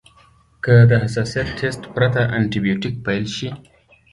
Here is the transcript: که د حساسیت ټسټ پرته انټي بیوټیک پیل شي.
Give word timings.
که 0.63 0.73
د 0.89 0.91
حساسیت 1.03 1.47
ټسټ 1.59 1.81
پرته 1.95 2.21
انټي 2.37 2.59
بیوټیک 2.65 2.95
پیل 3.05 3.25
شي. 3.35 3.49